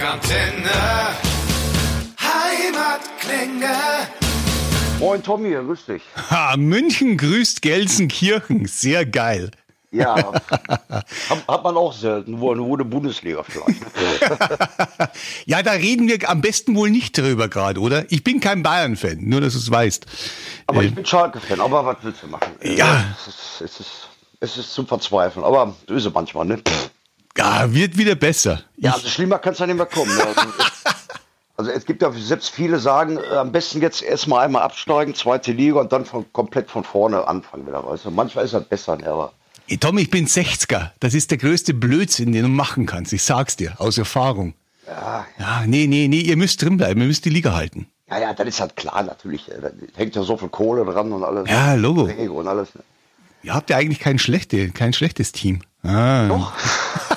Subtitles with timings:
[0.00, 0.70] Rockantenne.
[2.18, 3.76] Heimatklänge.
[4.98, 6.02] Moin Tommy, grüß dich.
[6.30, 8.64] Ha, München grüßt Gelsenkirchen.
[8.64, 9.50] Sehr geil.
[9.90, 10.14] Ja,
[10.88, 11.04] hat,
[11.48, 13.82] hat man auch selten, nur, nur eine Bundesliga vielleicht.
[15.44, 18.10] Ja, da reden wir am besten wohl nicht drüber gerade, oder?
[18.10, 20.06] Ich bin kein Bayern-Fan, nur dass du es weißt.
[20.66, 22.52] Aber ich bin Schalke-Fan, aber was willst du machen?
[22.62, 23.04] Ja.
[23.18, 24.08] Es ist, es ist,
[24.40, 26.62] es ist zum Verzweifeln, aber so ist es manchmal, ne?
[27.36, 28.62] Ja, wird wieder besser.
[28.76, 30.14] Ja, also schlimmer kann es ja nicht mehr kommen.
[30.14, 30.22] Ne?
[30.26, 30.40] Also,
[31.56, 35.52] also es gibt ja selbst viele sagen, äh, am besten jetzt erstmal einmal absteigen, zweite
[35.52, 38.10] Liga und dann von, komplett von vorne anfangen wieder, weißt du?
[38.10, 39.06] Manchmal ist das besser, ne?
[39.06, 39.32] aber
[39.78, 40.90] Tommy, ich bin 60er.
[40.98, 43.12] Das ist der größte Blödsinn, den du machen kannst.
[43.12, 44.54] Ich sag's dir, aus Erfahrung.
[44.86, 47.86] ja, Ja, nee, nee, nee, ihr müsst drinbleiben, ihr müsst die Liga halten.
[48.10, 49.48] ja, ja, das ist halt klar natürlich.
[49.48, 51.48] äh, Da hängt ja so viel Kohle dran und alles.
[51.48, 52.02] Ja, Logo.
[52.02, 52.74] Und alles.
[52.74, 52.82] Ne?
[53.44, 55.60] Ihr habt ja eigentlich kein, schlechte, kein schlechtes Team.
[55.84, 56.26] Ah.
[56.26, 56.52] Doch.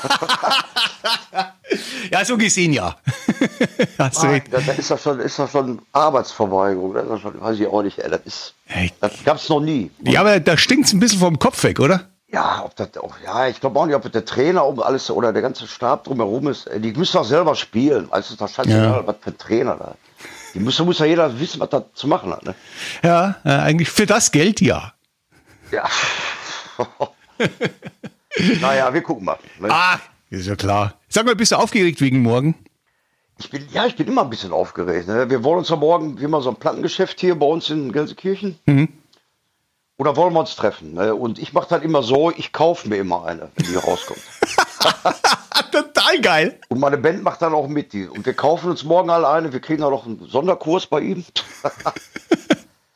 [2.12, 2.96] Ja, so gesehen ja.
[3.98, 4.48] Hast Nein, recht.
[4.54, 6.94] da, da ist das schon, ist das schon Arbeitsverweigerung.
[6.94, 7.98] Das ist das schon, weiß ich auch nicht.
[8.00, 8.54] Ey, das ist,
[9.00, 9.90] das gab's noch nie.
[10.04, 12.10] Ja, aber da stinkt's ein bisschen vom Kopf weg, oder?
[12.28, 15.34] Ja, ob das auch, ja, ich glaube auch nicht, ob der Trainer um alles oder
[15.34, 16.70] der ganze Stab drumherum ist.
[16.78, 18.06] Die müssen doch selber spielen.
[18.12, 19.08] Du, das scheißegal, Ja.
[19.08, 19.96] was für ein Trainer da.
[20.54, 22.44] Die muss, muss ja jeder wissen, was da zu machen hat.
[22.44, 22.54] Ne?
[23.02, 24.94] Ja, äh, eigentlich für das Geld ja.
[25.72, 25.86] Ja.
[28.62, 29.38] naja, wir gucken mal.
[29.60, 29.70] Ne?
[29.72, 30.96] Ah, ist ja klar.
[31.10, 32.56] Sag mal, bist du aufgeregt wegen morgen?
[33.40, 35.08] Ich bin, ja, ich bin immer ein bisschen aufgeregt.
[35.08, 35.30] Ne?
[35.30, 38.58] Wir wollen uns ja morgen, wie immer so ein Plattengeschäft hier bei uns in Gelsenkirchen.
[39.98, 40.94] Oder wollen wir uns treffen?
[40.94, 41.14] Ne?
[41.14, 44.22] Und ich mache das immer so, ich kaufe mir immer eine, wenn die rauskommt.
[45.72, 46.60] Total geil.
[46.70, 47.94] Und meine Band macht dann auch mit.
[47.94, 48.08] Die.
[48.08, 49.54] Und wir kaufen uns morgen alle eine.
[49.54, 51.26] Wir kriegen auch noch einen Sonderkurs bei ihm.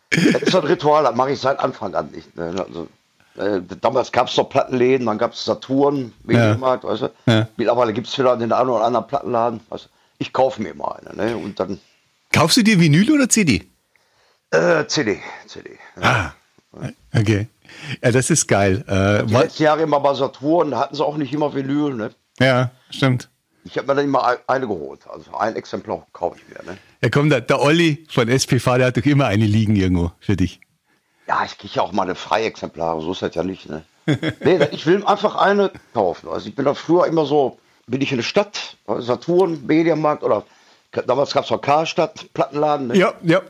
[0.10, 2.36] das ist ein Ritual, das mache ich seit Anfang an nicht.
[2.36, 2.54] Ne?
[2.68, 2.88] Also,
[3.38, 7.10] äh, damals gab es noch Plattenläden, dann gab es Saturn, Medienmarkt, weißt du.
[7.26, 7.48] Ja.
[7.58, 9.60] Mittlerweile gibt es wieder den einen oder anderen Plattenladen.
[9.70, 9.90] Weißt du?
[10.20, 11.16] Ich kaufe mir immer eine.
[11.16, 11.38] Ne?
[11.38, 11.80] Und dann
[12.34, 13.64] Kaufst du dir Vinyl oder CD?
[14.52, 15.20] äh, CD.
[15.48, 15.72] CD.
[16.02, 16.32] Ah,
[17.16, 17.48] okay.
[18.04, 18.84] Ja, das ist geil.
[18.88, 21.94] Äh, Die letzten Jahre immer bei Saturn, hatten sie auch nicht immer Vinyl.
[21.96, 22.12] Ne?
[22.40, 23.30] ja, stimmt.
[23.66, 25.02] Ich habe mir dann immer ein- eine geholt.
[25.10, 26.64] Also ein Exemplar kaufe ich mir.
[26.72, 26.78] Ne?
[27.02, 30.38] Ja, komm, der, der Olli von SPV, der hat doch immer eine liegen irgendwo für
[30.38, 30.62] dich.
[31.28, 33.70] Ja, ich kriege ja auch meine Freiexemplare, so ist das ja nicht.
[33.70, 33.84] Ne?
[34.40, 36.30] nee, ich will einfach eine kaufen.
[36.30, 40.46] Also ich bin da früher immer so, bin ich in der Stadt, Saturn, Mediamarkt oder
[40.92, 42.98] damals gab es noch Karstadt, Plattenladen, ne?
[42.98, 43.42] Ja, ja.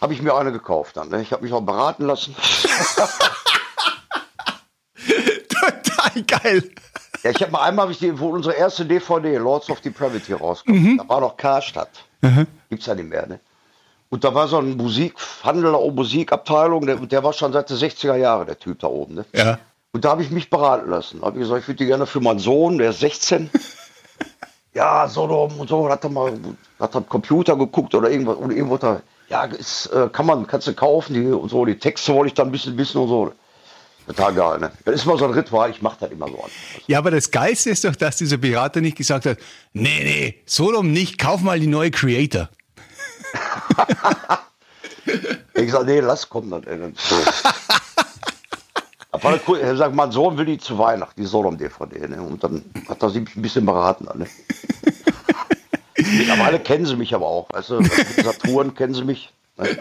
[0.00, 1.08] habe ich mir eine gekauft dann.
[1.08, 1.22] Ne?
[1.22, 2.36] Ich habe mich auch beraten lassen.
[5.48, 6.70] Total geil.
[7.22, 10.34] ja, ich habe mal einmal, hab ich die, wo unsere erste DVD, Lords of Depravity,
[10.34, 12.04] rauskam, da war noch Karstadt.
[12.68, 13.40] Gibt's ja nicht mehr, ne?
[14.12, 18.46] Und da war so ein Musikhandel, Musikabteilung, der, der war schon seit den 60er Jahren,
[18.46, 19.24] der Typ da oben, ne?
[19.34, 19.58] Ja.
[19.92, 21.20] Und da habe ich mich beraten lassen.
[21.20, 23.48] Da habe ich gesagt, ich würde die gerne für meinen Sohn, der ist 16.
[24.74, 26.30] ja, Sodom und so, hat er mal
[26.78, 29.00] hat am Computer geguckt oder irgendwas und irgendwo da,
[29.30, 32.34] ja, ist, äh, kann man, kannst du kaufen, die und so, die Texte wollte ich
[32.34, 33.32] dann ein bisschen wissen und so.
[34.08, 34.72] Total geil, ne?
[34.84, 36.50] Das ist mal so ein Ritual, ich mache das immer so an.
[36.86, 39.38] Ja, aber das Geilste ist doch, dass dieser Berater nicht gesagt hat,
[39.72, 42.50] nee, nee, Solom nicht, kauf mal die neue Creator.
[45.54, 46.64] Ich gesagt, nee, lass kommen dann.
[46.64, 47.16] ey, so.
[49.22, 49.58] War das cool.
[49.58, 52.08] Er sagt, mein Sohn will die zu Weihnachten, die Sodom-DVD.
[52.08, 52.22] Ne?
[52.22, 54.06] Und dann hat er sich ein bisschen beraten.
[54.18, 54.26] Ne?
[55.96, 57.48] Mittlerweile kennen sie mich aber auch.
[57.52, 59.32] Weißt du, mit Saturn kennen sie mich.
[59.58, 59.78] Ne?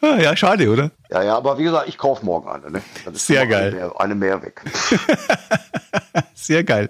[0.00, 0.92] Ah, ja, schade, oder?
[1.10, 2.70] Ja, ja, aber wie gesagt, ich kaufe morgen eine.
[2.70, 2.82] Ne?
[3.04, 3.68] Dann ist Sehr geil.
[3.68, 4.62] Eine mehr, eine mehr weg.
[6.34, 6.88] Sehr geil.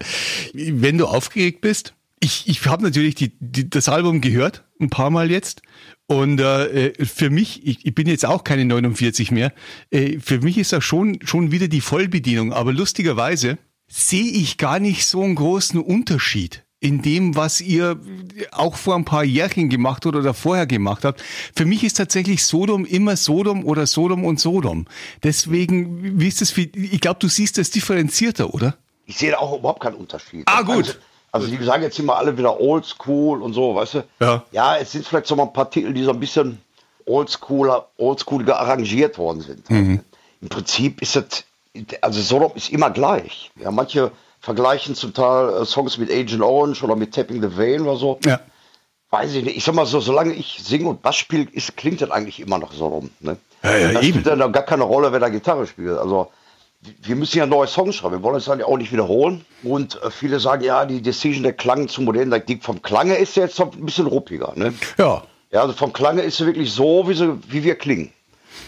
[0.52, 5.10] Wenn du aufgeregt bist, ich, ich habe natürlich die, die, das Album gehört, ein paar
[5.10, 5.62] Mal jetzt.
[6.06, 9.52] Und äh, für mich, ich, ich bin jetzt auch keine 49 mehr,
[9.90, 12.52] äh, für mich ist das schon, schon wieder die Vollbedienung.
[12.52, 13.58] Aber lustigerweise
[13.88, 17.98] sehe ich gar nicht so einen großen Unterschied in dem, was ihr
[18.52, 21.22] auch vor ein paar Jährchen gemacht habt oder vorher gemacht habt.
[21.56, 24.86] Für mich ist tatsächlich Sodom immer Sodom oder Sodom und Sodom.
[25.22, 26.50] Deswegen, wie ist das?
[26.50, 28.76] Für, ich glaube, du siehst das differenzierter, oder?
[29.06, 30.42] Ich sehe da auch überhaupt keinen Unterschied.
[30.44, 30.76] Ah, gut.
[30.76, 30.92] Also,
[31.34, 34.04] also die sagen jetzt immer alle wieder oldschool und so, weißt du?
[34.20, 34.44] Ja.
[34.52, 36.60] Ja, es sind vielleicht so mal ein paar Titel, die so ein bisschen
[37.06, 39.68] oldschooler, oldschooliger arrangiert worden sind.
[39.68, 40.00] Mhm.
[40.40, 41.44] Im Prinzip ist das,
[42.02, 43.50] also Sodom ist immer gleich.
[43.60, 47.80] Ja, manche vergleichen zum Teil äh, Songs mit Agent Orange oder mit Tapping the Vein
[47.80, 48.20] oder so.
[48.24, 48.38] Ja.
[49.10, 49.56] Weiß ich nicht.
[49.56, 52.58] Ich sag mal so, solange ich singe und Bass spiele, ist, klingt das eigentlich immer
[52.58, 53.10] noch so rum.
[53.18, 53.38] Ne?
[53.64, 54.20] Ja, ja, da eben.
[54.20, 55.98] spielt dann gar keine Rolle, wer da Gitarre spielt.
[55.98, 56.30] Also
[57.02, 58.16] wir müssen ja neue Songs schreiben.
[58.16, 59.44] Wir wollen es dann ja auch nicht wiederholen.
[59.62, 63.16] Und äh, viele sagen, ja, die Decision, der Klang zu modern, der die vom Klange
[63.16, 64.52] ist der jetzt noch ein bisschen ruppiger.
[64.56, 64.74] Ne?
[64.98, 65.22] Ja.
[65.50, 68.12] Ja, also vom Klange ist sie wirklich so, wie, sie, wie wir klingen.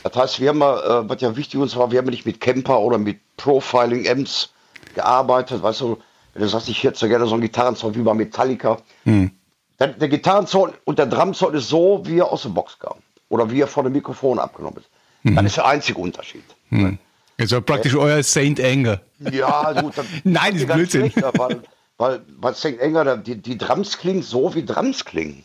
[0.05, 2.41] Das heißt, wir haben mal, äh, was ja wichtig uns war, wir haben nicht mit
[2.41, 4.51] Camper oder mit Profiling-Amps
[4.95, 5.99] gearbeitet, weißt du,
[6.33, 8.79] wenn du sagst, ich hätte so gerne so einen Gitarrensound wie bei Metallica.
[9.03, 9.33] Hm.
[9.81, 12.99] Der, der Gitarrensound und der Drumsound ist so, wie er aus der Box kam.
[13.29, 14.89] Oder wie er von dem Mikrofon abgenommen ist.
[15.23, 15.35] Hm.
[15.35, 16.45] Das ist der einzige Unterschied.
[16.69, 16.99] Hm.
[17.39, 19.01] Also praktisch äh, euer Saint Anger.
[19.31, 19.95] Ja, gut.
[20.25, 21.13] Nein, das ist Blödsinn.
[21.15, 21.63] Weil,
[21.99, 25.45] weil, weil Saint Anger, die, die Drums klingen so, wie Drums klingen.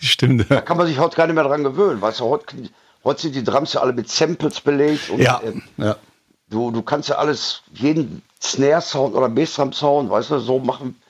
[0.00, 0.50] Stimmt.
[0.50, 2.00] Da kann man sich heute gar nicht mehr dran gewöhnen.
[2.00, 2.56] Weißt du, heute,
[3.04, 5.10] heute sind die Drums ja alle mit Samples belegt.
[5.10, 5.96] Und, ja, äh, ja.
[6.48, 11.00] Du, du kannst ja alles, jeden Snare-Sound oder Bassdrum-Sound, weißt du, so machen.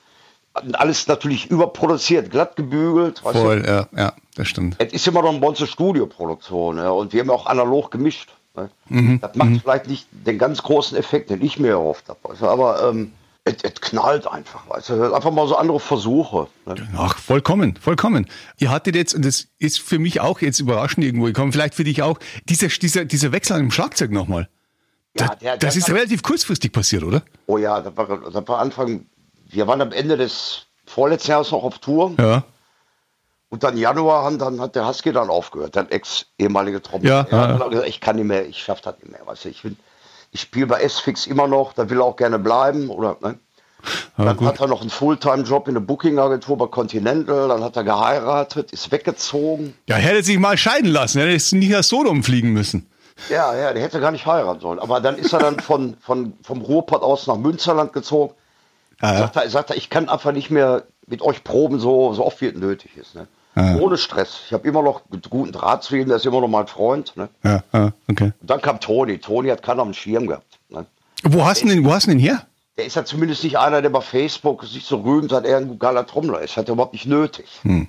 [0.73, 3.19] Alles natürlich überproduziert, glatt gebügelt.
[3.19, 3.69] Voll, du?
[3.69, 4.75] ja, ja, das stimmt.
[4.79, 8.31] Es ist immer noch eine Bonze Studioproduktion, ja, und wir haben auch analog gemischt.
[8.57, 8.69] Ne?
[8.89, 9.21] Mhm.
[9.21, 9.59] Das macht mhm.
[9.61, 12.19] vielleicht nicht den ganz großen Effekt, den ich mir erhofft habe.
[12.37, 12.47] Du?
[12.47, 13.13] Aber ähm,
[13.45, 15.13] es, knallt einfach, weißt du?
[15.13, 16.47] Einfach mal so andere Versuche.
[16.65, 16.75] Ne?
[16.97, 18.27] Ach, vollkommen, vollkommen.
[18.57, 21.83] Ihr hattet jetzt, und das ist für mich auch jetzt überraschend irgendwo gekommen, vielleicht für
[21.83, 22.19] dich auch,
[22.49, 24.49] dieser, dieser, dieser Wechsel im Schlagzeug nochmal.
[25.17, 27.23] Ja, das, der, das ist relativ kurzfristig passiert, oder?
[27.45, 29.05] Oh ja, das war, das war Anfang,
[29.49, 32.13] wir waren am Ende des vorletzten Jahres noch auf Tour.
[32.19, 32.43] Ja.
[33.49, 37.27] Und dann Januar dann hat der Husky dann aufgehört, der ex-ehemalige Trompeter.
[37.31, 39.25] Ja, er hat gesagt, ich kann nicht mehr, ich schaffe das nicht mehr.
[39.25, 39.61] Weißt du, ich,
[40.31, 42.89] ich spiele bei S-Fix immer noch, da will er auch gerne bleiben.
[42.89, 43.39] Oder, ne?
[44.17, 44.47] Dann gut.
[44.47, 48.91] hat er noch einen Fulltime-Job in der Booking-Agentur bei Continental, dann hat er geheiratet, ist
[48.91, 49.75] weggezogen.
[49.87, 52.89] Ja, hätte sich mal scheiden lassen, er hätte nicht nach Sodom fliegen müssen.
[53.29, 54.79] Ja, ja, der hätte gar nicht heiraten sollen.
[54.79, 58.33] Aber dann ist er dann von, von, vom Ruhrpott aus nach Münsterland gezogen.
[58.99, 59.19] Ah, ja.
[59.19, 62.41] sagt, er, sagt er, ich kann einfach nicht mehr mit euch proben, so, so oft
[62.41, 63.15] wie es nötig ist.
[63.15, 63.27] Ne?
[63.57, 64.41] Ah, Ohne Stress.
[64.45, 65.01] Ich habe immer noch
[65.31, 67.17] guten Draht zu ihm, der ist immer noch mein Freund.
[67.17, 67.27] Ne?
[67.43, 68.31] Ja, ah, okay.
[68.39, 69.17] Und dann kam Toni.
[69.17, 70.59] Toni hat keiner am Schirm gehabt.
[70.69, 70.85] Ne?
[71.23, 72.45] Wo hast du den, wo hast du den her?
[72.77, 75.79] Der ist ja zumindest nicht einer, der bei Facebook sich so rühmt, dass er ein
[75.79, 76.55] geiler Trommler ist.
[76.55, 77.47] Hat er überhaupt nicht nötig.
[77.63, 77.87] Hm.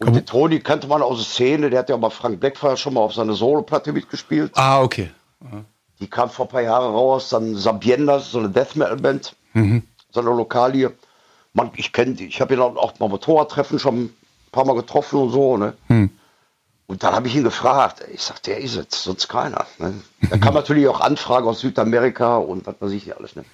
[0.00, 2.94] Und den Toni kannte man aus der Szene, der hat ja bei Frank Blackfire schon
[2.94, 4.50] mal auf seine Solo-Platte mitgespielt.
[4.56, 5.10] Ah, okay.
[5.44, 5.62] Aha.
[6.00, 9.84] Die kam vor ein paar Jahren raus, dann Sabienda, so eine Death Metal Band, mhm.
[10.10, 10.90] so eine Lokalie.
[11.52, 14.12] Man, ich kenne die, ich habe ihn auch mal Motorradtreffen schon
[14.50, 15.74] ein paar Mal getroffen und so, ne?
[15.88, 16.10] Mhm.
[16.86, 19.64] Und dann habe ich ihn gefragt, ich sag, der ist es, sonst keiner.
[19.78, 19.94] Ne?
[20.28, 23.36] Da kam natürlich auch Anfragen aus Südamerika und was weiß ich nicht alles.
[23.36, 23.44] Ne?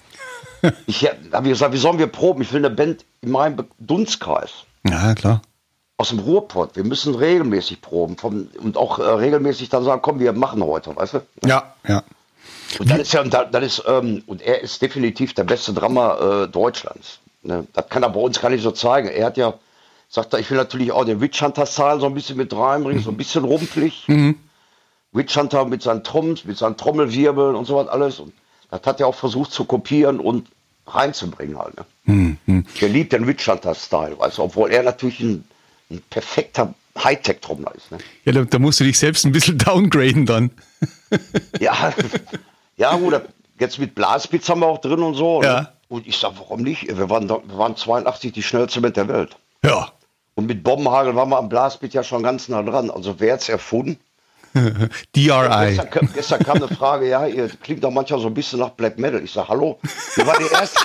[0.87, 2.41] Ich habe gesagt, wie sollen wir proben?
[2.41, 4.65] Ich will eine Band in meinem Dunstkreis.
[4.87, 5.41] Ja, klar
[5.97, 6.75] aus dem Ruhrpott.
[6.75, 10.95] Wir müssen regelmäßig proben vom, und auch äh, regelmäßig dann sagen, komm, wir machen heute,
[10.95, 11.21] weißt du?
[11.45, 12.03] Ja, ja.
[12.79, 16.47] Und dann ist ja, dann ist, ähm, und er ist definitiv der beste Drummer äh,
[16.47, 17.19] Deutschlands.
[17.41, 17.65] Ne?
[17.73, 19.07] Das kann er bei uns gar nicht so zeigen.
[19.07, 19.53] Er hat ja,
[20.09, 23.01] sagt er, ich will natürlich auch den Witch Hunter Style so ein bisschen mit reinbringen,
[23.01, 23.05] mhm.
[23.05, 24.03] so ein bisschen rumpelig.
[24.07, 24.35] Mhm.
[25.11, 28.19] Witch Hunter mit seinen Tromms, mit seinen Trommelwirbeln und so was alles.
[28.19, 28.33] Und
[28.69, 30.47] das hat er auch versucht zu kopieren und
[30.85, 31.75] reinzubringen halt.
[31.77, 32.37] Ne?
[32.45, 32.65] Mhm.
[32.79, 35.43] Der liebt den Witch Hunter Style, also obwohl er natürlich ein
[35.89, 37.91] ein perfekter Hightech-Trommler ist.
[37.91, 37.99] Ne?
[38.25, 40.51] Ja, da, da, musst du dich selbst ein bisschen downgraden dann.
[41.59, 41.93] ja,
[42.75, 43.21] ja gut,
[43.59, 45.41] jetzt mit Blaspitz haben wir auch drin und so.
[45.41, 45.47] Ne?
[45.47, 45.61] Ja.
[45.61, 45.67] Ne?
[45.89, 46.87] Und ich sag, warum nicht?
[46.87, 49.37] Wir waren, wir waren 82 die schnellste Band der Welt.
[49.63, 49.91] Ja.
[50.37, 52.91] Und mit Bombenhagel waren wir am Blaspit ja schon ganz nah dran.
[52.91, 53.97] Also wer hat's erfunden?
[54.53, 55.75] DRI.
[55.75, 58.99] Gestern, gestern, kam eine Frage, ja, ihr klingt doch manchmal so ein bisschen nach Black
[58.99, 59.23] Metal.
[59.23, 59.79] Ich sag, hallo,
[60.13, 60.79] wir waren die erste,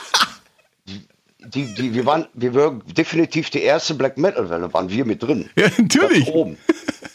[1.45, 5.51] die, die, wir, waren, wir waren definitiv die erste Black Metal-Welle, waren wir mit drin.
[5.55, 6.29] Ja, natürlich.
[6.29, 6.57] Oben.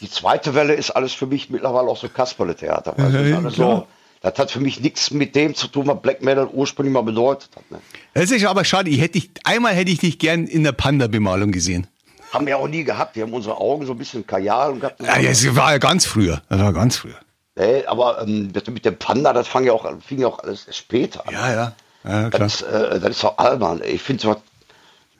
[0.00, 2.94] Die zweite Welle ist alles für mich mittlerweile auch so Kasperle-Theater.
[2.98, 3.86] Also ja, so,
[4.20, 7.50] das hat für mich nichts mit dem zu tun, was Black Metal ursprünglich mal bedeutet
[7.56, 7.68] hat.
[7.68, 7.80] Ne?
[8.14, 8.90] Das ist aber schade.
[8.90, 11.88] Ich hätte dich, einmal hätte ich dich gern in der Panda-Bemalung gesehen.
[12.32, 13.16] Haben wir auch nie gehabt.
[13.16, 15.00] Wir haben unsere Augen so ein bisschen Kajal und gehabt.
[15.02, 16.42] Ja, das war ja ganz früher.
[16.48, 17.16] Das war ganz früher.
[17.56, 21.26] Nee, aber ähm, mit dem Panda, das fing ja auch, fing ja auch alles später
[21.26, 21.34] an.
[21.34, 21.72] Ja, ja.
[22.04, 23.82] Ja, das, äh, das ist doch albern.
[23.84, 24.36] Ich finde so,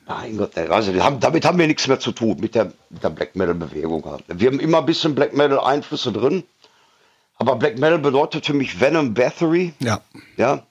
[0.06, 3.02] mein Gott, also wir haben, damit haben wir nichts mehr zu tun mit der, mit
[3.02, 4.04] der Black Metal Bewegung.
[4.04, 4.24] Halt.
[4.28, 6.44] Wir haben immer ein bisschen Black Metal Einflüsse drin.
[7.36, 9.74] Aber Black Metal bedeutet für mich Venom Bathory.
[9.80, 10.00] Ja.
[10.36, 10.62] Ja.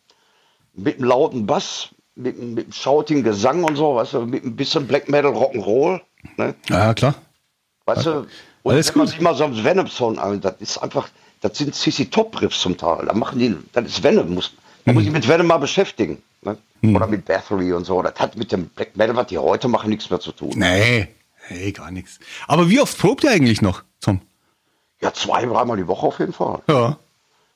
[0.74, 4.56] Mit einem lauten Bass, mit, mit einem schautigen Gesang und so, weißt du, mit ein
[4.56, 6.02] bisschen Black Metal Rock'n'Roll.
[6.38, 6.56] Ne?
[6.70, 7.16] Ja, klar.
[7.86, 8.28] Weißt du,
[8.64, 8.98] und Alles wenn gut.
[8.98, 11.08] man sich mal so einen Venom-Song an, das ist einfach,
[11.42, 13.06] das sind CC Top-Riffs zum Teil.
[13.06, 16.22] Da machen die, das ist Venom, muss man man muss sich mit Venom mal beschäftigen.
[16.42, 16.58] Ne?
[16.82, 16.96] Hm.
[16.96, 18.02] Oder mit Bathory und so.
[18.02, 20.54] Das hat mit dem Black Metal, was die heute machen, nichts mehr zu tun.
[20.56, 21.08] Nee,
[21.50, 22.20] nee, gar nichts.
[22.48, 24.22] Aber wie oft probt ihr eigentlich noch, Tom?
[25.02, 26.60] Ja, zwei, dreimal die Woche auf jeden Fall.
[26.68, 26.98] Ja.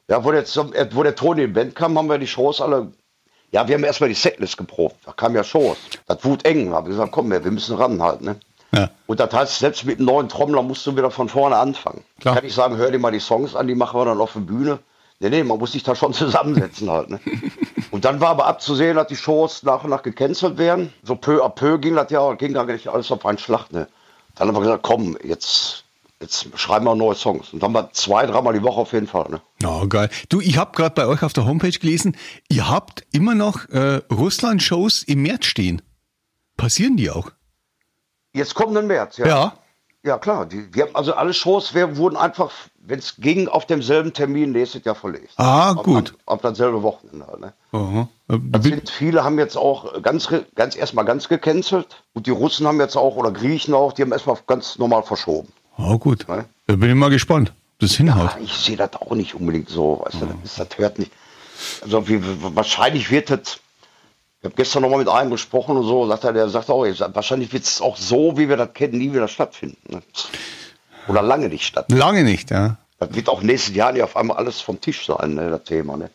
[0.08, 0.46] Ja, wo der,
[0.94, 2.92] wo der Toni im Band kam, haben wir die Shows alle.
[3.52, 4.98] Ja, wir haben erstmal die Setlist geprobt.
[5.06, 5.78] Da kamen ja Shows.
[6.08, 6.70] Das wurde eng.
[6.70, 8.22] Da habe ich gesagt, komm, wir müssen ran halt.
[8.22, 8.38] Ne?
[8.74, 8.90] Ja.
[9.08, 12.04] Und das heißt, selbst mit einem neuen Trommler musst du wieder von vorne anfangen.
[12.20, 12.36] Klar.
[12.36, 14.40] Kann ich sagen, hör dir mal die Songs an, die machen wir dann auf der
[14.42, 14.80] Bühne.
[15.20, 17.10] Nee, nee, man muss sich da schon zusammensetzen halt.
[17.10, 17.20] Ne?
[17.92, 20.94] Und dann war aber abzusehen, dass die Shows nach und nach gecancelt werden.
[21.04, 23.70] So peu à peu ging das ja, ging gar nicht alles auf einen Schlag.
[23.72, 23.88] Ne?
[24.36, 25.84] Dann haben wir gesagt, komm, jetzt
[26.22, 27.52] jetzt schreiben wir neue Songs.
[27.52, 29.30] Und dann haben wir zwei, dreimal die Woche auf jeden Fall.
[29.30, 29.42] Ne?
[29.62, 30.10] Ja, geil.
[30.30, 32.16] Du, ich habe gerade bei euch auf der Homepage gelesen,
[32.50, 35.82] ihr habt immer noch äh, Russland-Shows im März stehen.
[36.56, 37.32] Passieren die auch?
[38.34, 39.28] Jetzt kommt ein März, ja.
[39.28, 39.54] Ja.
[40.04, 40.48] Ja, klar.
[40.48, 44.52] Die, wir haben also alle Shows wir wurden einfach, wenn es ging, auf demselben Termin
[44.52, 45.30] nächstes Jahr verlegt.
[45.38, 46.16] Ah, Auf- gut.
[46.26, 47.28] Auf, auf dasselbe Wochenende.
[47.28, 47.54] halt, Ne?
[47.72, 48.08] Aha.
[48.30, 52.04] Äh, Das sind, viele haben jetzt auch ganz, ganz erstmal ganz gecancelt.
[52.14, 55.50] Und die Russen haben jetzt auch, oder Griechen auch, die haben erstmal ganz normal verschoben.
[55.78, 56.28] Ah, gut.
[56.28, 56.46] Ne?
[56.66, 58.32] Da bin ich mal gespannt, ob das hinhaut.
[58.34, 60.02] Ah, Ich sehe das auch nicht unbedingt so.
[60.04, 61.12] Weißt du, das, ist, das hört nicht.
[61.84, 62.22] Also wie-
[62.56, 63.60] wahrscheinlich wird das.
[64.42, 66.84] Ich habe gestern noch mal mit einem gesprochen und so, sagt er, der sagt auch,
[66.86, 69.78] jetzt, wahrscheinlich wird es auch so, wie wir das kennen, nie wieder stattfinden.
[69.88, 70.02] Ne?
[71.08, 72.00] Oder lange nicht stattfinden.
[72.00, 72.78] Lange nicht, ja.
[73.00, 75.96] Das wird auch nächstes Jahr nicht auf einmal alles vom Tisch sein, ne, das Thema.
[75.98, 76.10] Ne?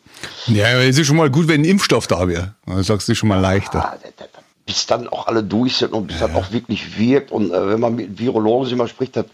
[0.47, 2.53] Ja, aber es ist schon mal gut, wenn ein Impfstoff da wäre.
[2.65, 3.79] Dann sagst du schon mal leichter.
[3.93, 6.97] Ah, da- da- da- bis dann auch alle durch sind und bis das auch wirklich
[6.97, 7.31] wirkt.
[7.31, 9.25] Und äh, wenn man mit Virologen mal spricht, das,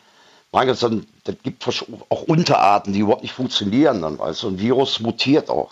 [0.52, 1.68] mein Gott, dann, das gibt
[2.10, 4.50] auch Unterarten, die überhaupt nicht funktionieren dann, weißt du.
[4.50, 5.72] Ein Virus mutiert auch.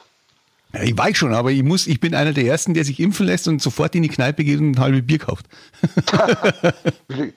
[0.73, 3.25] Ja, ich weiß schon, aber ich muss, ich bin einer der ersten, der sich impfen
[3.25, 5.45] lässt und sofort in die Kneipe geht und ein halbes Bier kauft.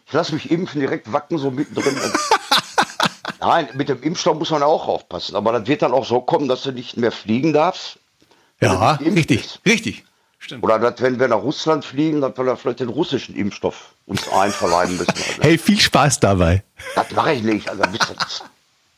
[0.06, 1.96] Ich lasse mich impfen, direkt wacken, so mittendrin.
[3.40, 5.34] Nein, mit dem Impfstoff muss man auch aufpassen.
[5.34, 7.98] Aber das wird dann auch so kommen, dass du nicht mehr fliegen darfst.
[8.60, 9.60] Ja, richtig, ist.
[9.66, 10.04] richtig.
[10.38, 10.62] Stimmt.
[10.62, 14.28] Oder dass, wenn wir nach Russland fliegen, dass wir da vielleicht den russischen Impfstoff uns
[14.28, 15.10] einverleiben müssen.
[15.10, 16.62] Also, Hey, viel Spaß dabei.
[16.94, 17.68] Das mache ich nicht.
[17.68, 17.82] Also,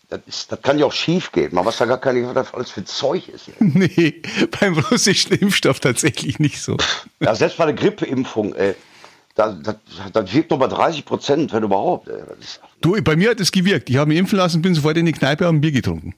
[0.08, 1.54] das, ist, das kann ja auch schief gehen.
[1.54, 3.50] Man weiß ja gar nicht, was das alles für Zeug ist.
[3.60, 4.22] Nee,
[4.60, 6.76] beim russischen Impfstoff tatsächlich nicht so.
[7.20, 8.74] Ja, selbst bei der Grippeimpfung, ey,
[9.34, 9.76] das, das,
[10.12, 12.08] das wirkt nur bei 30 Prozent, wenn überhaupt.
[12.08, 12.22] Ey.
[12.40, 13.90] Ist, Du, bei mir hat es gewirkt.
[13.90, 16.14] Ich habe mich impfen lassen, bin sofort in die Kneipe und ein Bier getrunken.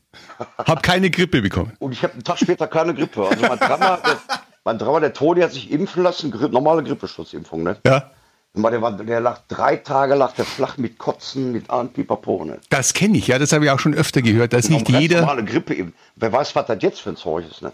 [0.58, 1.72] Hab keine Grippe bekommen.
[1.78, 3.26] und ich habe einen Tag später keine Grippe.
[3.26, 4.18] Also mein Drama, der,
[4.64, 7.62] mein Drama, der Toni hat sich impfen lassen, normale Grippeschutzimpfung.
[7.62, 7.76] Ne?
[7.86, 8.10] Ja,
[8.54, 12.44] Der, war, der lag drei Tage lag der flach mit Kotzen, mit Ahn, Pipapo.
[12.44, 12.58] Ne?
[12.70, 13.28] das kenne ich.
[13.28, 15.20] Ja, das habe ich auch schon öfter gehört, dass nicht Noch ganz jeder.
[15.20, 15.74] normale Grippe.
[15.74, 15.94] eben.
[16.16, 17.62] Wer weiß, was das jetzt für ein Zeug ist.
[17.62, 17.72] Ne?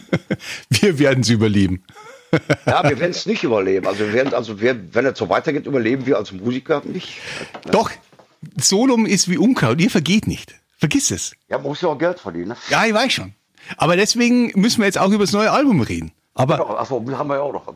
[0.70, 1.82] Wir werden es überleben.
[2.66, 3.86] Ja, wir werden es nicht überleben.
[3.86, 7.18] Also, wir werden, also wir, wenn es so weitergeht, überleben wir als Musiker nicht.
[7.70, 7.92] Doch,
[8.56, 9.80] Solum ist wie Unkraut.
[9.80, 10.52] Ihr vergeht nicht.
[10.78, 11.36] Vergiss es.
[11.48, 12.48] Ja, man muss ja auch Geld verdienen.
[12.48, 12.56] Ne?
[12.70, 13.34] Ja, ich weiß schon.
[13.76, 16.10] Aber deswegen müssen wir jetzt auch über das neue Album reden.
[16.34, 17.66] Aber, Ja, Achso, haben wir ja auch noch.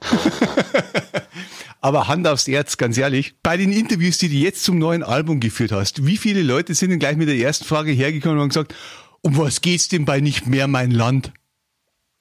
[1.81, 5.41] aber Hand aufs Herz, ganz ehrlich, bei den Interviews, die du jetzt zum neuen Album
[5.41, 8.49] geführt hast, wie viele Leute sind denn gleich mit der ersten Frage hergekommen und haben
[8.49, 8.75] gesagt,
[9.23, 11.33] um was geht's denn bei nicht mehr mein Land?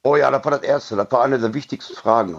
[0.03, 0.95] Oh ja, das war das Erste.
[0.95, 2.35] Das war eine der wichtigsten Fragen.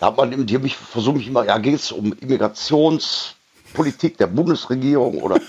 [0.00, 4.26] Da hat man, die habe ich versucht mich immer, ja, geht es um Immigrationspolitik der
[4.26, 5.40] Bundesregierung oder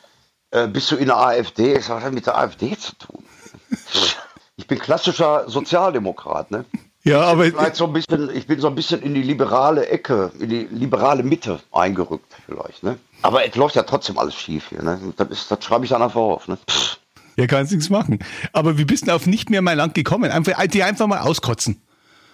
[0.50, 1.76] äh, bist du in der AfD?
[1.76, 3.24] Ich sage, was hat mit der AfD zu tun?
[4.60, 6.64] Ich bin klassischer Sozialdemokrat, ne?
[7.08, 10.30] Ja, aber Vielleicht so ein bisschen, ich bin so ein bisschen in die liberale Ecke,
[10.38, 12.98] in die liberale Mitte eingerückt vielleicht, ne?
[13.22, 15.00] Aber es läuft ja trotzdem alles schief hier, ne?
[15.16, 16.58] Das, ist, das schreibe ich dann einfach auf, ne?
[16.68, 16.98] Pff.
[17.36, 18.18] ja, kannst nichts machen.
[18.52, 20.30] Aber wie bist auf nicht mehr mein Land gekommen?
[20.30, 21.80] Einfach, die einfach mal auskotzen.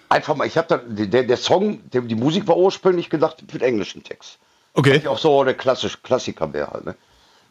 [0.09, 3.57] Einfach mal, ich habe dann, der, der Song, der, die Musik war ursprünglich gedacht für
[3.57, 4.37] den englischen Text.
[4.73, 4.97] Okay.
[4.97, 6.95] Ich auch so der klassische Klassiker wäre halt, ne?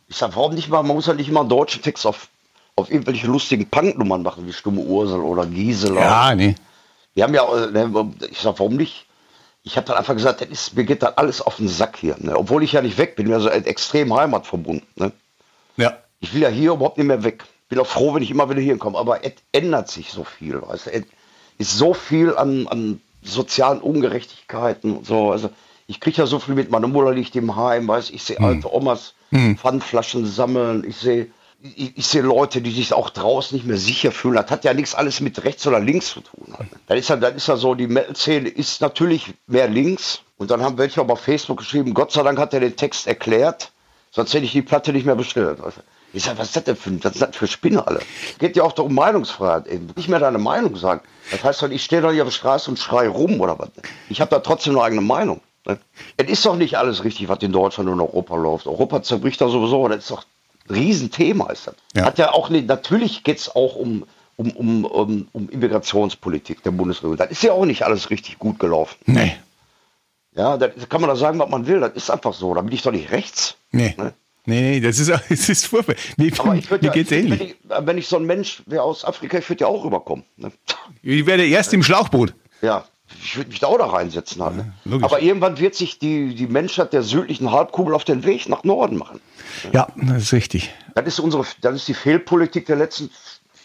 [0.09, 2.29] Ich sag, warum nicht mal, man muss ja nicht immer einen deutschen Text auf,
[2.77, 6.01] auf irgendwelche lustigen Punknummern machen, wie Stumme Ursel oder Gisela.
[6.01, 6.55] Ja, nee.
[7.15, 9.07] Wir haben ja, äh, ne, ich sag, warum nicht?
[9.63, 12.17] Ich habe dann einfach gesagt, das ist, mir geht dann alles auf den Sack hier.
[12.19, 12.37] Ne?
[12.37, 14.87] Obwohl ich ja nicht weg bin, wir sind also extrem heimatverbunden.
[14.97, 15.13] Ne?
[15.77, 15.97] Ja.
[16.21, 17.45] Ich will ja hier überhaupt nicht mehr weg.
[17.69, 18.99] Bin auch froh, wenn ich immer wieder hier komme.
[18.99, 20.61] Aber es ändert sich so viel.
[20.61, 20.91] Weißt du?
[20.91, 21.05] Es
[21.59, 25.33] ist so viel an, an sozialen Ungerechtigkeiten und so.
[25.33, 25.49] Also
[25.87, 26.71] ich kriege ja so viel mit.
[26.71, 29.15] Meine Mutter liegt im Heim, weiß ich sehe alte Omas
[29.57, 30.85] Pfandflaschen sammeln.
[30.87, 31.29] Ich sehe
[31.65, 34.35] ich, ich sehe Leute, die sich auch draußen nicht mehr sicher fühlen.
[34.35, 36.55] Das hat ja nichts alles mit rechts oder links zu tun.
[36.87, 40.21] Dann ist ja, dann ist ja so, die Metal-Szene ist natürlich mehr links.
[40.37, 43.07] Und dann haben welche aber auf Facebook geschrieben, Gott sei Dank hat er den Text
[43.07, 43.71] erklärt,
[44.11, 45.59] sonst hätte ich die Platte nicht mehr bestellt.
[46.13, 48.01] Ich sag, was ist das denn für, ist das für Spinne alle?
[48.39, 49.67] Geht ja auch doch um Meinungsfreiheit.
[49.67, 49.89] Eben.
[49.97, 51.01] Nicht mehr deine Meinung sagen.
[51.31, 53.71] Das heißt doch, ich stehe doch hier auf der Straße und schrei rum oder was.
[54.11, 55.41] Ich habe da trotzdem eine eigene Meinung.
[55.67, 55.79] Ne?
[56.17, 58.67] Es ist doch nicht alles richtig, was in Deutschland und Europa läuft.
[58.67, 59.89] Europa zerbricht da sowieso.
[59.89, 60.25] Das ist doch
[60.71, 61.51] Riesenthema.
[61.51, 61.75] Ist das.
[61.95, 62.05] Ja.
[62.05, 64.05] Hat ja auch nicht, natürlich geht es auch um,
[64.37, 67.17] um, um, um, um Immigrationspolitik der Bundesregierung.
[67.17, 68.97] Das ist ja auch nicht alles richtig gut gelaufen.
[69.07, 69.37] Nee.
[70.37, 71.81] Ja, da kann man da sagen, was man will.
[71.81, 72.55] Das ist einfach so.
[72.55, 73.57] Da bin ich doch nicht rechts.
[73.71, 73.95] Nee.
[73.97, 74.15] Ne?
[74.47, 75.95] Nee, nee, das ist, das ist furchtbar.
[76.17, 77.41] Mir, Aber ich mir ja, geht's ich, ähnlich.
[77.41, 80.25] Wenn ich, wenn ich so ein Mensch wäre aus Afrika, ich würde ja auch rüberkommen.
[80.37, 80.53] Ne?
[81.03, 82.35] Ich werde erst im Schlauchboot.
[82.61, 82.85] Ja,
[83.23, 84.43] ich würde mich da auch da reinsetzen.
[84.43, 84.73] Halt, ne?
[84.85, 85.05] logisch.
[85.05, 88.97] Aber irgendwann wird sich die, die Menschheit der südlichen Halbkugel auf den Weg nach Norden
[88.97, 89.21] machen.
[89.73, 90.73] Ja, das ist richtig.
[90.95, 93.11] Das ist, unsere, das ist die Fehlpolitik der letzten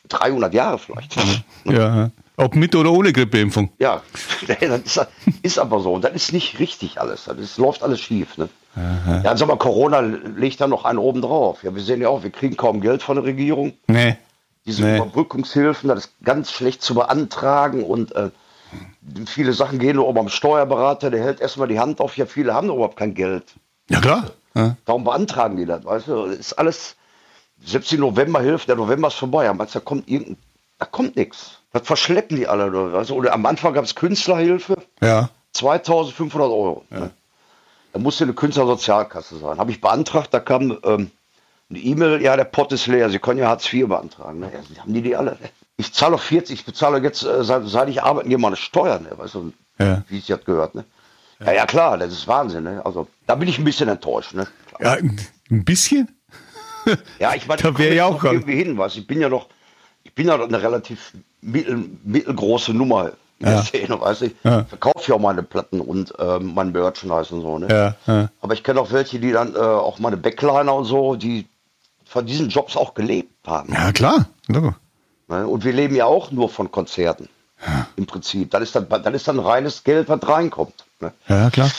[0.10, 1.16] 300 Jahre vielleicht.
[1.66, 2.10] Ja.
[2.38, 3.70] Ob mit oder ohne Grippeimpfung.
[3.80, 4.02] Ja,
[4.48, 5.08] das ist,
[5.42, 5.94] ist aber so.
[5.94, 7.26] Und das ist nicht richtig alles.
[7.26, 8.38] Das läuft alles schief.
[8.38, 8.48] Ne?
[8.76, 9.22] Aha.
[9.24, 11.64] Ja, sag mal, Corona legt da noch einen oben drauf.
[11.64, 13.74] Ja, wir sehen ja auch, wir kriegen kaum Geld von der Regierung.
[13.88, 14.18] Nee.
[14.66, 14.98] Diese Nee.
[14.98, 18.30] Überbrückungshilfen, das ist ganz schlecht zu beantragen und äh,
[19.28, 22.18] viele Sachen gehen nur beim Steuerberater, der hält erstmal die Hand auf.
[22.18, 23.46] Ja, viele haben überhaupt kein Geld.
[23.90, 24.32] Ja, klar.
[24.56, 24.76] Ja.
[24.86, 26.28] Darum beantragen die das, weißt du?
[26.28, 26.96] Das ist alles,
[27.64, 30.38] selbst die Novemberhilfe, der November ist vorbei, aber da kommt irgendein,
[30.80, 31.60] da kommt nichts.
[31.72, 33.16] Das verschleppen die alle, weißt du?
[33.16, 35.30] Oder am Anfang gab es Künstlerhilfe, ja.
[35.54, 36.86] 2500 Euro.
[36.90, 37.12] Ne?
[37.94, 39.58] Da musste eine Künstlersozialkasse sein.
[39.58, 41.12] Habe ich beantragt, da kam ähm,
[41.70, 44.40] eine E-Mail, ja, der Pott ist leer, Sie können ja Hartz IV beantragen.
[44.40, 44.52] Ne?
[44.54, 45.32] Ja, haben die die alle?
[45.32, 45.50] Ne?
[45.80, 49.04] Ich zahle doch 40, ich bezahle jetzt, äh, seit, seit ich arbeite, hier meine Steuern,
[49.04, 49.12] ne?
[49.18, 50.04] weißt du, Ja.
[50.10, 50.76] wie es jetzt gehört.
[50.76, 50.84] Ne?
[51.40, 52.66] Ja, ja, klar, das ist Wahnsinn.
[52.66, 52.82] Ne?
[52.86, 54.34] Also, da bin ich ein bisschen enttäuscht.
[54.34, 54.46] Ne?
[54.80, 56.10] ja, ein bisschen?
[57.20, 58.96] Ja, ich meine, Da ich wär komm ja auch irgendwie hin, was?
[58.98, 59.48] Ich bin ja noch,
[60.04, 63.54] ich bin ja noch eine relativ mittel, mittelgroße Nummer in Ja.
[63.54, 64.26] der Szene, weißt du?
[64.26, 64.64] Ich Ja.
[64.66, 67.68] verkaufe ja auch meine Platten und ähm, mein Merchandise und so, ne?
[67.70, 68.30] Ja, ja.
[68.42, 71.46] Aber ich kenne auch welche, die dann äh, auch meine Backliner und so, die
[72.06, 73.72] von diesen Jobs auch gelebt haben.
[73.74, 74.26] Ja, klar.
[74.48, 74.74] Logo.
[75.30, 75.48] Ne?
[75.48, 77.30] Und wir leben ja auch nur von Konzerten.
[77.98, 78.52] Im Prinzip.
[78.52, 80.86] Das ist dann, das ist dann reines Geld, was reinkommt.
[81.02, 81.12] Ne?
[81.28, 81.70] Ja, klar.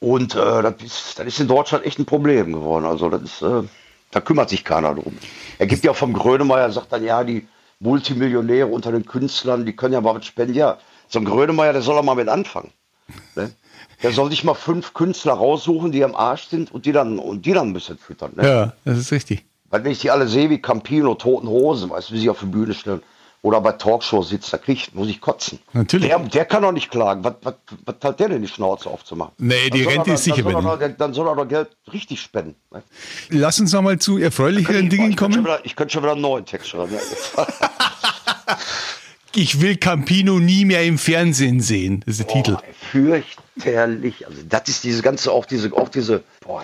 [0.00, 2.84] Und äh, das, ist, das ist in Deutschland echt ein Problem geworden.
[2.84, 3.62] Also das ist, äh,
[4.10, 5.16] da kümmert sich keiner drum.
[5.58, 7.46] Er gibt ja vom Grönemeyer, sagt dann, ja, die
[7.78, 10.54] Multimillionäre unter den Künstlern, die können ja mal was spenden.
[10.54, 12.72] Ja, so ein Grönemeyer, der soll doch mal mit anfangen.
[13.36, 13.52] Ne?
[14.02, 17.46] Der soll sich mal fünf Künstler raussuchen, die am Arsch sind und die dann, und
[17.46, 18.32] die dann ein bisschen füttern.
[18.34, 18.46] Ne?
[18.46, 19.44] Ja, das ist richtig.
[19.74, 22.38] Weil wenn ich die alle sehe wie Campino, Toten Hosen, weißt du, wie sie auf
[22.38, 23.02] die Bühne stellen,
[23.42, 25.58] oder bei Talkshows sitzt, da krieg ich, muss ich kotzen.
[25.72, 26.06] Natürlich.
[26.06, 27.24] Der, der kann doch nicht klagen.
[27.24, 27.54] Was, was,
[27.84, 29.32] was hat der denn die Schnauze aufzumachen?
[29.38, 31.70] Nee, die Rente er- ist sicher dann soll, er, doch- dann soll er doch Geld
[31.92, 32.54] richtig spenden.
[32.70, 32.84] ne?
[33.30, 35.40] Lass uns nochmal zu erfreulicheren Ich, Dingen ich, kommen.
[35.40, 36.94] wieder, ich könnte schon wieder einen neuen Text schreiben.
[39.36, 42.04] Ich will Campino nie mehr im Fernsehen sehen.
[42.06, 42.52] Das ist der Titel.
[42.52, 42.62] Boah,
[42.92, 44.24] fürchterlich.
[44.28, 46.62] Also das ist diese ganze, auch diese, auch diese, boah.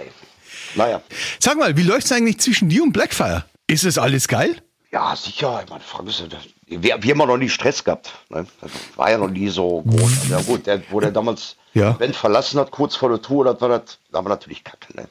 [0.74, 1.00] Naja.
[1.38, 3.44] Sag mal, wie läuft's eigentlich zwischen dir und Blackfire?
[3.66, 4.56] Ist das alles geil?
[4.92, 5.60] Ja, sicher.
[5.64, 8.12] Ich meine, Frage ist, ja, das- wir, wir haben ja noch nie Stress gehabt.
[8.28, 8.46] Ne?
[8.60, 10.28] Das war ja noch nie so groß.
[10.28, 11.92] Ja gut, der, wo der damals Ja.
[11.92, 14.96] Band verlassen hat, kurz vor der Tour, das war das, da war natürlich kacke.
[14.96, 15.08] Ne?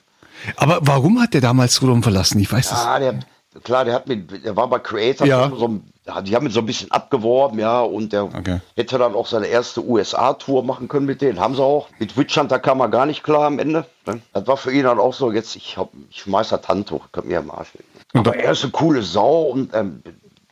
[0.57, 2.39] Aber warum hat der damals Sodom verlassen?
[2.39, 2.77] Ich weiß es.
[2.77, 3.19] Ah, der,
[3.63, 5.49] klar, der hat mit, der war bei Creator, Ja.
[5.55, 5.79] so,
[6.23, 8.59] die haben ihn so ein bisschen abgeworben, ja, und der Okay.
[8.75, 11.87] hätte dann auch seine erste USA-Tour machen können mit denen, haben sie auch.
[11.99, 13.85] Mit Witchhunt, da kam er gar nicht klar am Ende.
[14.05, 14.21] Ne?
[14.33, 17.27] Das war für ihn dann auch so, jetzt, ich, hab, ich schmeiß das Handtuch, könnt
[17.27, 17.85] mir am Arsch legen.
[18.13, 20.01] Aber er ist eine coole Sau und ähm,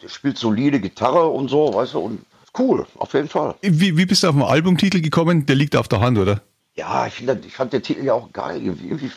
[0.02, 2.26] der spielt solide Gitarre und so, weißt du, und
[2.60, 3.56] cool, auf jeden Fall.
[3.62, 5.46] Wie, wie bist du auf den Albumtitel gekommen?
[5.48, 6.41] Der liegt auf der Hand, oder?
[6.76, 8.62] Ja, ich, finde, ich fand den Titel ja auch geil.
[8.63, 9.12] Irgendwie, irgendwie,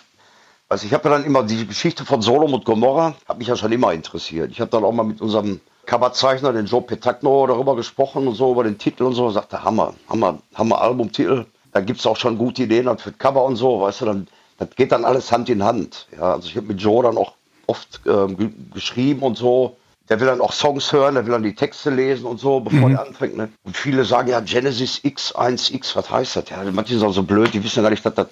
[0.70, 3.56] also ich habe ja dann immer die Geschichte von Sodom und Gomorra, hat mich ja
[3.56, 4.52] schon immer interessiert.
[4.52, 8.52] Ich habe dann auch mal mit unserem Coverzeichner, den Joe Petagno, darüber gesprochen und so,
[8.52, 9.30] über den Titel und so.
[9.30, 11.46] Sagte, Hammer, Hammer, Hammer Albumtitel.
[11.72, 14.28] Da gibt es auch schon gute Ideen dann für Cover und so, weißt du, dann,
[14.59, 16.06] das geht dann alles Hand in Hand.
[16.16, 17.33] Ja, also ich habe mit Joe dann auch
[17.66, 19.76] oft ähm, ge geschrieben und so.
[20.09, 22.90] Der will dann auch Songs hören, der will dann die Texte lesen und so, bevor
[22.90, 23.37] er anfängt.
[23.37, 23.48] Ne?
[23.64, 26.44] Und viele sagen ja Genesis X1X, was heißt das?
[26.50, 28.28] Ja, manche sind auch so blöd, die wissen ja gar nicht, dass das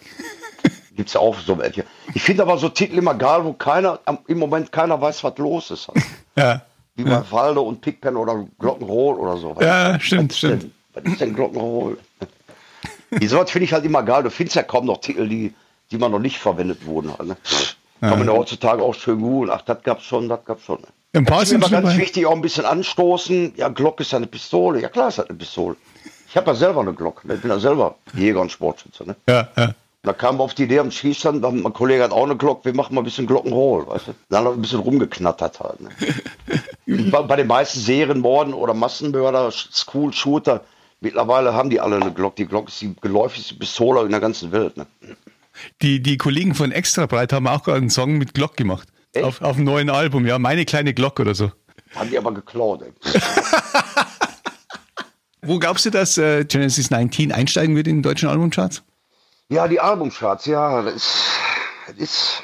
[0.99, 1.85] gibt's ja auch so welche.
[2.13, 5.71] Ich finde aber so Titel immer geil, wo keiner, im Moment keiner weiß, was los
[5.71, 5.89] ist.
[5.89, 6.03] Halt.
[6.37, 6.63] Ja.
[6.95, 9.57] Wie bei Walde und Pigpen oder Glockenroll oder so.
[9.61, 10.63] Ja, stimmt, was ist stimmt.
[10.63, 11.99] Denn, was ist denn Glockenroll?
[13.21, 14.23] Die sowas finde ich halt immer geil.
[14.23, 15.55] Du findest ja kaum noch Titel, die,
[15.91, 17.11] die mal noch nicht verwendet wurden.
[17.19, 17.37] Halt, ne?
[18.01, 19.51] Kann man ja heutzutage auch schön googeln.
[19.53, 20.79] Ach, das gab's schon, das gab's schon.
[21.25, 21.99] Paar Das ist immer ganz dabei.
[21.99, 23.55] wichtig, auch ein bisschen anstoßen.
[23.57, 24.81] Ja, Glock ist ja eine Pistole.
[24.81, 25.77] Ja, klar ist das eine Pistole.
[26.29, 27.25] Ich habe ja selber eine Glock.
[27.25, 27.35] ne?
[27.35, 29.05] Ich bin ja selber Jäger und Sportschütze.
[29.05, 29.17] Ne?
[29.29, 29.75] Ja, ja.
[30.03, 32.65] Da kam wir auf die Idee am Schießstand, dann, mein Kollege hat auch eine Glock,
[32.65, 34.15] wir machen mal ein bisschen Glockenroll, weißt du?
[34.29, 35.81] Dann hat er ein bisschen rumgeknattert halt.
[35.81, 35.91] Ne?
[37.11, 40.65] Bei, bei den meisten Serienmorden oder Massenmörder, School-Shooter,
[41.01, 42.37] mittlerweile haben die alle eine Glock.
[42.37, 44.79] Die Glock ist die geläufigste Pistole in der ganzen Welt.
[44.79, 44.87] Ne?
[45.83, 48.89] Die, die Kollegen von Extra Breit haben auch gerade einen Song mit Glock gemacht.
[49.13, 49.25] Echt?
[49.25, 50.39] Auf, auf dem neuen Album, ja.
[50.39, 51.53] Meine kleine Glock oder so.
[51.95, 52.83] Haben die aber geklaut.
[52.83, 52.93] Ey.
[55.43, 58.83] Wo glaubst du, dass äh, Genesis 19 einsteigen wird in den deutschen Albumcharts?
[59.51, 61.15] Ja, die Albumcharts, ja, das ist,
[61.87, 62.43] das ist,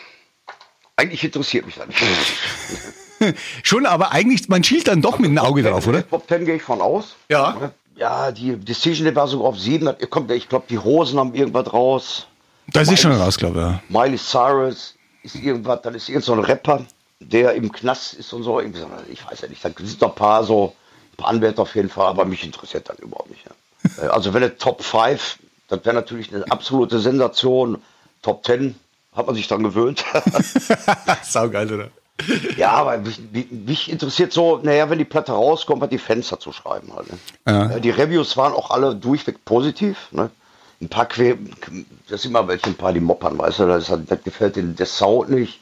[0.96, 3.36] eigentlich interessiert mich das nicht.
[3.62, 6.08] Schon, aber eigentlich, man schielt dann doch mit einem Auge drauf, oder?
[6.08, 7.14] Top 10 gehe ich von aus.
[7.28, 7.72] Ja.
[7.96, 9.84] Ja, die Decision war sogar auf 7.
[9.84, 12.26] Das kommt, ich glaube, die Hosen haben irgendwas raus.
[12.68, 13.94] Das ist schon raus, glaube ich.
[13.94, 14.00] Ja.
[14.02, 16.84] Miley Cyrus ist irgendwas, dann ist irgend so ein Rapper,
[17.20, 18.60] der im Knast ist und so.
[18.60, 18.74] Ich
[19.30, 20.74] weiß ja nicht, da sind noch ein paar so,
[21.12, 23.44] ein paar Anwälte auf jeden Fall, aber mich interessiert dann überhaupt nicht.
[23.98, 27.78] Äh, Also wenn der Top 5, das wäre natürlich eine absolute Sensation.
[28.22, 28.74] Top 10
[29.14, 30.04] hat man sich dann gewöhnt.
[31.22, 31.88] Saugeil, oder?
[32.56, 36.52] ja, aber mich, mich- interessiert so, naja, wenn die Platte rauskommt, was die Fans dazu
[36.52, 37.10] schreiben halt.
[37.10, 37.18] Ne?
[37.46, 37.70] Ja.
[37.76, 40.08] Äh, Die Reviews waren auch alle durchweg positiv.
[40.12, 40.30] Ne?
[40.80, 41.36] ein paar quer,
[42.08, 44.84] das sind immer welche, ein paar die moppern, weißt du, das, das gefällt denen der
[44.86, 45.60] Sound nicht.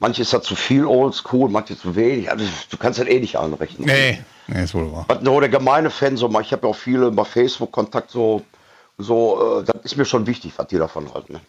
[0.00, 2.30] Manche ist da zu viel oldschool, manche zu wenig.
[2.30, 3.86] Also du kannst das eh nicht anrechnen.
[3.86, 5.04] Nee, nee, ist wohl wahr.
[5.08, 6.28] Was nur der gemeine Fan so.
[6.40, 8.42] Ich habe ja auch viele über Facebook Kontakt so,
[8.98, 11.34] so, äh, das ist mir schon wichtig, was die davon halten.
[11.34, 11.40] Ne?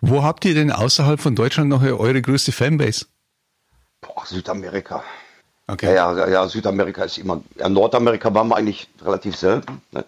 [0.00, 3.06] Wo habt ihr denn außerhalb von Deutschland noch eure größte Fanbase?
[4.00, 5.02] Boah, Südamerika.
[5.68, 5.94] Okay.
[5.94, 7.40] Ja, ja, ja, Südamerika ist immer.
[7.58, 9.80] Ja, Nordamerika waren wir eigentlich relativ selten.
[9.92, 10.04] Ne?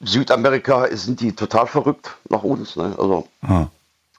[0.00, 2.76] Südamerika sind die total verrückt nach uns.
[2.76, 2.94] Ne?
[2.98, 3.66] Also, Ah.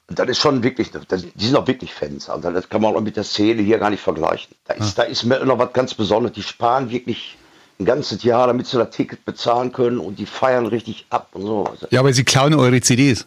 [0.08, 2.30] das ist schon wirklich, das, die sind auch wirklich Fans.
[2.30, 4.54] Also, das kann man auch mit der Szene hier gar nicht vergleichen.
[4.66, 6.36] Da ist, da ist mir noch was ganz Besonderes.
[6.36, 7.38] Die sparen wirklich
[7.80, 11.44] ein ganzes Jahr, damit sie das Ticket bezahlen können und die feiern richtig ab und
[11.44, 11.64] so.
[11.66, 13.26] Also, Ja, aber sie klauen eure CDs.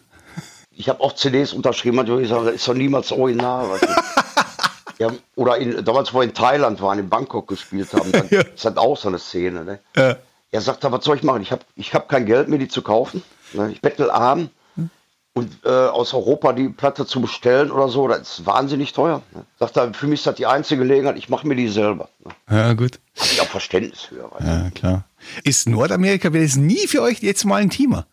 [0.75, 3.67] ich habe auch CDs unterschrieben, manchmal ich sage, das ist doch niemals original.
[4.99, 8.41] Ja, oder in, damals, wo wir in Thailand waren, in Bangkok gespielt haben, dann Ja.
[8.41, 9.63] ist das auch so eine Szene.
[9.65, 9.79] Ne?
[9.97, 10.15] Ja.
[10.51, 11.41] Er sagt, was soll ich machen?
[11.41, 13.23] Ich habe ich hab kein Geld mehr, die zu kaufen.
[13.53, 13.71] Ne?
[13.71, 14.49] Ich bettel arm.
[15.35, 19.23] Und äh, aus Europa die Platte zu bestellen oder so, das ist wahnsinnig teuer.
[19.33, 19.45] Ne?
[19.59, 22.09] Sagt er, für mich ist das die einzige Gelegenheit, ich mache mir die selber.
[22.23, 22.31] Ne?
[22.55, 22.99] Ja, gut.
[23.17, 24.29] Habe ich auch Verständnis für.
[24.39, 25.05] Ja, klar.
[25.43, 28.05] Ist Nordamerika, wäre das nie für euch jetzt mal ein Thema?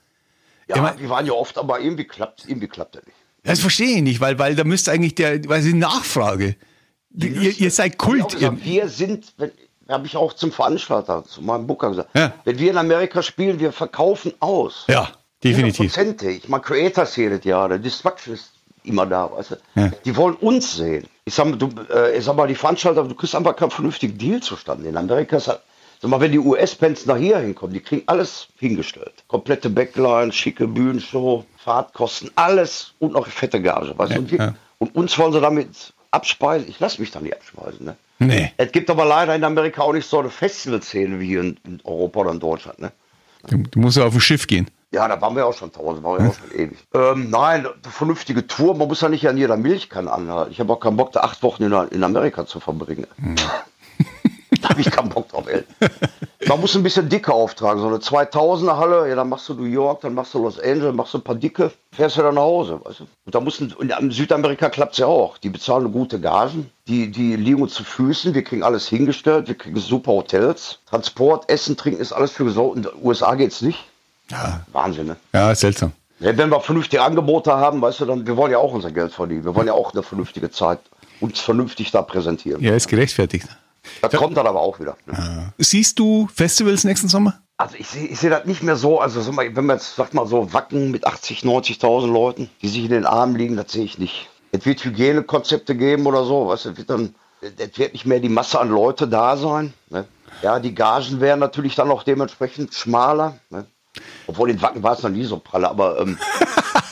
[0.66, 3.16] Ja, mein- wir waren ja oft, aber irgendwie klappt irgendwie klappt das nicht.
[3.42, 6.56] Das verstehe ich nicht, weil, weil da müsste eigentlich der, weil die Nachfrage.
[7.12, 8.32] Ihr, ihr seid Hab Kult.
[8.34, 9.34] Gesagt, wir sind,
[9.88, 12.32] habe ich auch zum Veranstalter, zu meinem Booker gesagt, Ja.
[12.44, 14.84] wenn wir in Amerika spielen, wir verkaufen aus.
[14.88, 15.08] ja,
[15.42, 15.96] definitiv.
[16.22, 18.52] Ich meine, Creators jedes Jahr, der Destruction ist
[18.84, 19.56] immer da, weißt du.
[19.74, 19.90] Ja.
[20.04, 21.06] Die wollen uns sehen.
[21.24, 24.16] Ich sag, mal, du, äh, ich sag mal, die Veranstalter, du kriegst einfach keinen vernünftigen
[24.16, 24.88] Deal zustande.
[24.88, 25.60] In Amerika ist halt,
[26.00, 29.12] sag mal, wenn die US-Bands nach hier hinkommen, die kriegen alles hingestellt.
[29.28, 34.18] Komplette Backline, schicke Bühnenshow, Fahrtkosten, alles und noch fette Gage, weißt du.
[34.18, 34.54] Und, wir, ja.
[34.78, 36.68] und uns wollen sie damit abspeisen.
[36.68, 37.96] Ich lasse mich da nicht abspeisen, ne.
[38.22, 38.52] Nee.
[38.58, 41.80] Es gibt aber leider in Amerika auch nicht so eine Festivalszene wie hier in, in
[41.84, 42.92] Europa oder in Deutschland, ne.
[43.48, 44.66] Du, du musst ja auf ein Schiff gehen.
[44.92, 46.78] Ja, da waren wir auch schon tausend, waren wir auch schon ewig.
[46.94, 50.50] Ähm, nein, eine vernünftige Tour, man muss ja nicht an jeder Milchkanne anhalten.
[50.50, 53.06] Ich habe auch keinen Bock, da acht Wochen in, in Amerika zu verbringen.
[54.60, 55.62] da habe ich keinen Bock drauf, ey.
[56.48, 59.62] Man muss ein bisschen dicker auftragen, so eine 2000er Halle, ja, dann machst du New
[59.62, 62.42] York, dann machst du Los Angeles, machst du ein paar dicke, fährst du dann nach
[62.42, 63.06] Hause, weißt du.
[63.26, 65.38] Und da mussten, und in Südamerika klappt es ja auch.
[65.38, 69.54] Die bezahlen gute Gagen, die, die liegen uns zu Füßen, wir kriegen alles hingestellt, wir
[69.54, 72.76] kriegen super Hotels, Transport, Essen, Trinken ist alles für gesorgt.
[72.76, 73.89] In den USA geht's nicht.
[74.30, 75.16] Ja, Wahnsinn, ne?
[75.32, 75.92] ja seltsam.
[76.20, 79.12] Ja, wenn wir vernünftige Angebote haben, weißt du, dann, wir wollen ja auch unser Geld
[79.12, 79.44] verdienen.
[79.44, 80.80] Wir wollen ja auch eine vernünftige Zeit
[81.20, 82.62] uns vernünftig da präsentieren.
[82.62, 83.46] Ja, ist gerechtfertigt.
[84.02, 84.96] Das kommt dann aber auch wieder.
[85.06, 85.52] Ne?
[85.58, 87.40] Siehst du Festivals nächsten Sommer?
[87.56, 90.52] Also ich sehe seh das nicht mehr so, also wenn man jetzt, sagt mal so,
[90.52, 94.28] Wacken mit 80, 90.000 Leuten, die sich in den Armen liegen, das sehe ich nicht.
[94.52, 98.20] Es wird Hygienekonzepte geben oder so, weißt du, es wird dann, es wird nicht mehr
[98.20, 99.74] die Masse an Leute da sein.
[99.90, 100.06] Ne?
[100.42, 103.38] Ja, die Gagen wären natürlich dann auch dementsprechend schmaler.
[103.50, 103.66] Ne?
[104.30, 106.16] Obwohl in Wacken war es noch nie so pralle, aber ähm,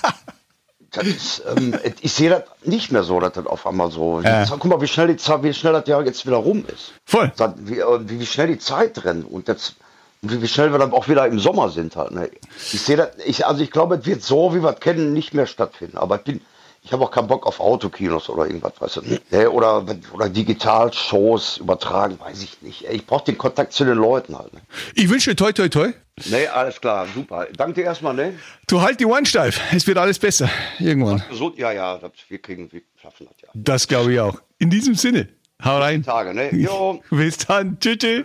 [0.90, 4.20] das ist, ähm, ich sehe das nicht mehr so, dass das auf einmal so.
[4.20, 4.44] Ja.
[4.44, 6.94] Guck mal, wie schnell, die Zeit, wie schnell das Jahr jetzt wieder rum ist.
[7.05, 7.31] Voll.
[7.59, 9.77] Wie, äh, wie, wie schnell die Zeit rennt und jetzt,
[10.22, 12.11] wie, wie schnell wir dann auch wieder im Sommer sind halt.
[12.11, 12.29] Ne?
[12.72, 15.33] Ich sehe das, ich, also ich glaube, es wird so, wie wir es kennen, nicht
[15.33, 15.96] mehr stattfinden.
[15.96, 16.40] Aber ich bin,
[16.88, 19.03] ich habe auch keinen Bock auf Autokinos oder irgendwas, weißt du.
[19.31, 19.51] Ne?
[19.51, 22.87] Oder, oder Digital-Shows übertragen, weiß ich nicht.
[22.90, 24.55] Ich brauche den Kontakt zu den Leuten halt.
[24.55, 24.62] Ne?
[24.94, 25.92] Ich wünsche dir toi, toi, toi.
[26.24, 27.46] Nee, alles klar, super.
[27.55, 28.38] Danke dir erstmal, ne?
[28.66, 29.61] Du halt die Ohren steif.
[29.70, 30.48] Es wird alles besser.
[30.79, 31.22] Irgendwann.
[31.29, 33.48] Gesund, ja, ja, das, wir kriegen, wir schaffen das ja.
[33.53, 34.40] Das glaube ich auch.
[34.59, 35.29] In diesem Sinne.
[35.62, 36.03] Hau rein.
[36.03, 36.55] Tage, ne?
[36.55, 37.03] Jo.
[37.11, 37.79] Bis dann.
[37.79, 37.98] Tschüss.
[37.98, 38.24] tschüss.